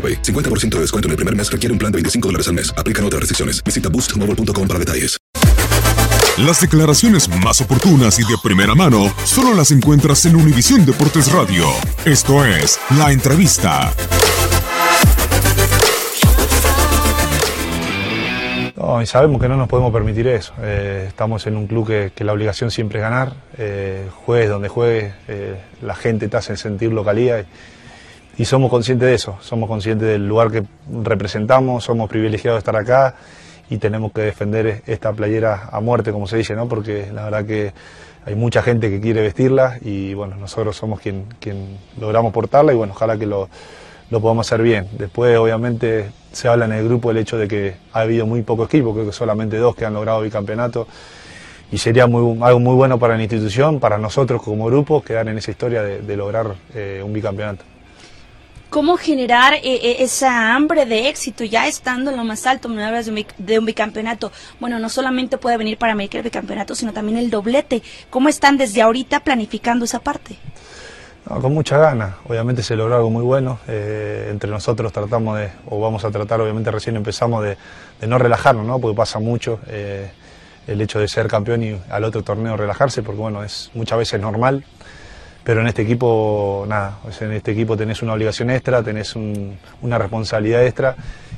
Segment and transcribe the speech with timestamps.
[0.00, 0.22] AroPay.
[0.22, 2.72] 50% de descuento en el primer mes requiere un plan de 25 dólares al mes.
[2.78, 3.62] Aplican otras restricciones.
[3.62, 5.20] Visita boostmobile.com para detalles.
[6.38, 11.66] Las declaraciones más oportunas y de primera mano solo las encuentras en Univisión Deportes Radio.
[12.06, 13.92] Esto es La Entrevista.
[18.80, 20.54] No, y sabemos que no nos podemos permitir eso.
[20.62, 23.34] Eh, estamos en un club que, que la obligación siempre es ganar.
[23.58, 27.40] Eh, juegues donde juegues, eh, la gente te hace sentir localidad.
[27.40, 27.44] Y,
[28.40, 29.36] y somos conscientes de eso.
[29.42, 30.62] Somos conscientes del lugar que
[31.04, 31.84] representamos.
[31.84, 33.14] Somos privilegiados de estar acá
[33.68, 36.66] y tenemos que defender esta playera a muerte, como se dice, ¿no?
[36.66, 37.74] Porque la verdad que
[38.24, 42.76] hay mucha gente que quiere vestirla y bueno, nosotros somos quien, quien logramos portarla y
[42.76, 43.50] bueno, ojalá que lo,
[44.08, 44.88] lo podamos hacer bien.
[44.96, 48.64] Después, obviamente, se habla en el grupo el hecho de que ha habido muy poco
[48.64, 50.88] equipo, creo que solamente dos que han logrado bicampeonato
[51.70, 55.50] y sería algo muy bueno para la institución, para nosotros como grupo, quedar en esa
[55.50, 57.64] historia de, de lograr eh, un bicampeonato.
[58.70, 62.68] ¿Cómo generar eh, eh, esa hambre de éxito ya estando en lo más alto?
[62.68, 64.30] Me hablas de un, de un bicampeonato.
[64.60, 67.82] Bueno, no solamente puede venir para América el bicampeonato, sino también el doblete.
[68.10, 70.36] ¿Cómo están desde ahorita planificando esa parte?
[71.28, 72.14] No, con mucha ganas.
[72.28, 73.58] Obviamente se logró algo muy bueno.
[73.66, 77.56] Eh, entre nosotros tratamos de, o vamos a tratar, obviamente recién empezamos, de,
[78.00, 78.78] de no relajarnos, ¿no?
[78.78, 83.42] Porque pasa mucho el hecho de ser campeón y al otro torneo relajarse, porque bueno,
[83.42, 84.64] es muchas veces normal.
[85.50, 89.98] Pero en este equipo, nada, en este equipo tenés una obligación extra, tenés un- una
[89.98, 90.94] responsabilidad extra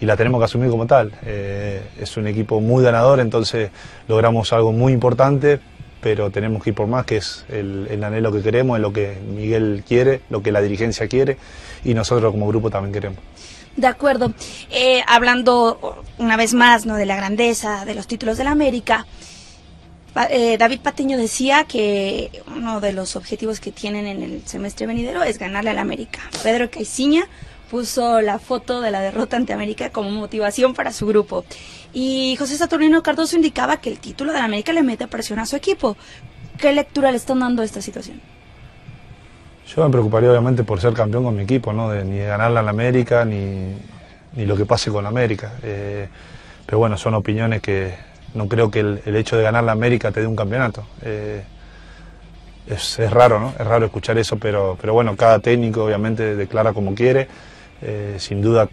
[0.00, 1.10] y la tenemos que asumir como tal.
[1.24, 3.70] Eh, es un equipo muy ganador, entonces
[4.06, 5.58] logramos algo muy importante,
[6.00, 8.92] pero tenemos que ir por más, que es el, el anhelo que queremos, es lo
[8.92, 11.36] que Miguel quiere, lo que la dirigencia quiere
[11.84, 13.18] y nosotros como grupo también queremos.
[13.76, 14.32] De acuerdo.
[14.70, 16.94] Eh, hablando una vez más ¿no?
[16.94, 19.04] de la grandeza de los títulos de la América,
[20.30, 25.22] eh, David Patiño decía que uno de los objetivos que tienen en el semestre venidero
[25.22, 26.20] es ganarle al América.
[26.42, 27.26] Pedro Caiciña
[27.70, 31.44] puso la foto de la derrota ante América como motivación para su grupo.
[31.92, 35.46] Y José Saturnino Cardoso indicaba que el título de la América le mete presión a
[35.46, 35.96] su equipo.
[36.58, 38.20] ¿Qué lectura le están dando a esta situación?
[39.66, 41.90] Yo me preocuparía obviamente por ser campeón con mi equipo, ¿no?
[41.90, 43.74] De, ni de ganarla en la América, ni,
[44.34, 45.54] ni lo que pase con la América.
[45.62, 46.08] Eh,
[46.64, 47.94] pero bueno, son opiniones que
[48.36, 50.86] no creo que el, hecho de ganar la América te dé un campeonato.
[51.02, 51.42] Eh,
[52.68, 53.54] es, raro, ¿no?
[53.58, 57.28] Es raro escuchar eso, pero, pero bueno, cada técnico obviamente declara como quiere.
[57.82, 58.68] Eh, sin duda,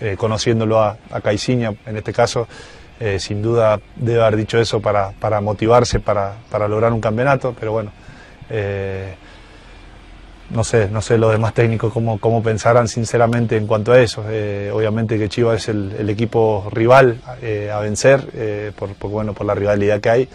[0.00, 2.46] eh, conociéndolo a, a en este caso,
[3.18, 7.72] sin duda debe haber dicho eso para, para motivarse, para, para lograr un campeonato, pero
[7.72, 7.92] bueno.
[10.50, 14.24] No sé, no sé los demás técnicos cómo, cómo pensarán sinceramente en cuanto a eso.
[14.28, 19.34] Eh, obviamente que Chivas es el, equipo rival eh, a vencer, eh, por, por, bueno,
[19.34, 20.28] por la rivalidad que hay.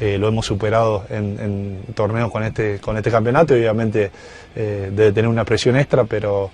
[0.00, 4.12] Lo hemos superado en, en torneos con este, con este campeonato obviamente
[4.54, 6.52] debe tener una presión extra, pero,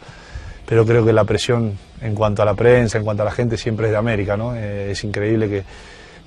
[0.65, 3.59] pero creo que la presión en cuanto a la prensa, en cuanto a la gente,
[3.59, 4.55] siempre es de América, ¿no?
[4.55, 5.63] Es increíble que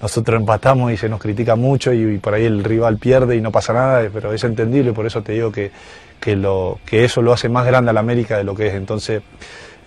[0.02, 3.52] nosotros empatamos y se nos critica mucho y, por ahí el rival pierde y no
[3.52, 5.72] pasa nada, pero es entendible, por eso te digo que,
[6.20, 8.74] que, eso lo hace más grande a la América de lo que es.
[8.76, 9.22] Entonces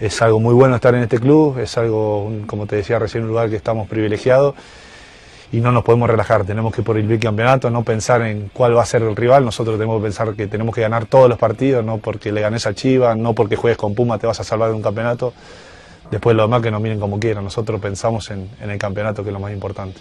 [0.00, 3.30] es algo muy bueno estar en este club, es algo, como te decía recién, un
[3.30, 4.54] lugar que estamos privilegiados
[5.52, 8.82] y no nos podemos relajar, tenemos que por el bicampeonato, no pensar en cuál va
[8.82, 11.84] a ser el rival, nosotros tenemos que pensar que tenemos que ganar todos los partidos,
[11.84, 14.70] no porque le ganes a Chivas, no porque juegues con Puma te vas a salvar
[14.70, 15.32] de un campeonato,
[16.10, 19.30] después lo demás que nos miren como quieran, nosotros pensamos en, en el campeonato que
[19.30, 20.00] es lo más importante.